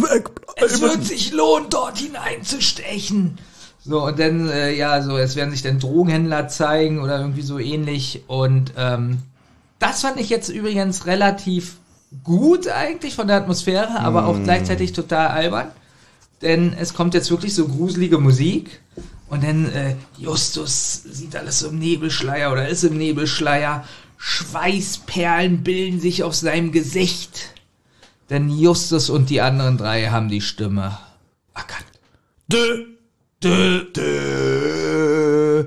Es 0.57 0.81
wird 0.81 1.05
sich 1.05 1.31
lohnen, 1.31 1.69
dort 1.71 1.97
hineinzustechen. 1.97 3.39
So, 3.85 4.05
und 4.05 4.19
dann, 4.19 4.51
äh, 4.51 4.73
ja, 4.73 5.01
so, 5.01 5.17
es 5.17 5.37
werden 5.37 5.53
sich 5.53 5.63
dann 5.63 5.79
Drogenhändler 5.79 6.49
zeigen 6.49 6.99
oder 6.99 7.21
irgendwie 7.21 7.43
so 7.43 7.61
ähnlich. 7.61 8.25
Und 8.27 8.73
ähm, 8.77 9.23
das 9.79 10.01
fand 10.01 10.19
ich 10.19 10.29
jetzt 10.29 10.49
übrigens 10.49 11.07
relativ 11.07 11.77
gut 12.25 12.67
eigentlich 12.67 13.15
von 13.15 13.29
der 13.29 13.37
Atmosphäre, 13.37 14.01
aber 14.01 14.27
auch 14.27 14.43
gleichzeitig 14.43 14.93
total 14.93 15.29
albern. 15.29 15.71
Denn 16.43 16.73
es 16.73 16.95
kommt 16.95 17.15
jetzt 17.15 17.31
wirklich 17.31 17.55
so 17.55 17.69
gruselige 17.69 18.19
Musik. 18.19 18.81
Und 19.29 19.45
dann 19.45 19.71
äh, 19.73 19.95
Justus 20.19 21.03
sieht 21.05 21.37
alles 21.37 21.61
so 21.61 21.69
im 21.69 21.79
Nebelschleier 21.79 22.51
oder 22.51 22.69
ist 22.69 22.83
im 22.83 22.97
Nebelschleier. 22.97 23.85
Schweißperlen 24.17 25.63
bilden 25.63 26.01
sich 26.01 26.25
auf 26.25 26.35
seinem 26.35 26.73
Gesicht. 26.73 27.55
Denn 28.29 28.49
Justus 28.49 29.11
und 29.11 29.31
die 29.31 29.41
anderen 29.41 29.79
drei 29.79 30.09
haben 30.09 30.29
die 30.29 30.41
Stimme 30.41 30.99
erkannt. 31.55 31.87
Dö, 32.49 32.87
dö, 33.43 33.85
Dö. 33.93 35.67